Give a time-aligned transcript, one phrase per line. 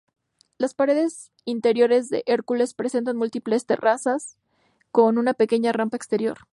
[0.57, 4.35] Las paredes interiores de Hercules presentan múltiples terrazas,
[4.91, 6.37] con una pequeña rampa exterior.